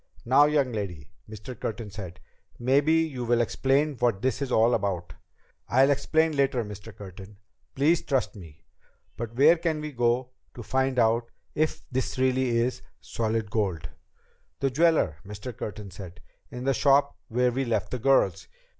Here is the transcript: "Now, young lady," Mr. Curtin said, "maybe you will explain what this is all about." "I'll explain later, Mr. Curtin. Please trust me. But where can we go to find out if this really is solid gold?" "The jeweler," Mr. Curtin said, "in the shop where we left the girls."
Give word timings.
"Now, 0.25 0.45
young 0.47 0.71
lady," 0.71 1.11
Mr. 1.29 1.53
Curtin 1.59 1.91
said, 1.91 2.19
"maybe 2.57 2.91
you 2.95 3.23
will 3.23 3.39
explain 3.39 3.97
what 3.97 4.23
this 4.23 4.41
is 4.41 4.51
all 4.51 4.73
about." 4.73 5.13
"I'll 5.69 5.91
explain 5.91 6.35
later, 6.35 6.65
Mr. 6.65 6.91
Curtin. 6.97 7.37
Please 7.75 8.01
trust 8.01 8.35
me. 8.35 8.63
But 9.15 9.35
where 9.35 9.59
can 9.59 9.79
we 9.79 9.91
go 9.91 10.31
to 10.55 10.63
find 10.63 10.97
out 10.97 11.29
if 11.53 11.83
this 11.91 12.17
really 12.17 12.49
is 12.57 12.81
solid 12.99 13.51
gold?" 13.51 13.89
"The 14.59 14.71
jeweler," 14.71 15.17
Mr. 15.23 15.55
Curtin 15.55 15.91
said, 15.91 16.19
"in 16.49 16.63
the 16.63 16.73
shop 16.73 17.15
where 17.27 17.51
we 17.51 17.63
left 17.63 17.91
the 17.91 17.99
girls." 17.99 18.47